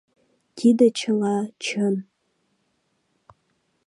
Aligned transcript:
—Тиде 0.57 0.85
чыла 0.99 1.37
чын. 1.63 1.95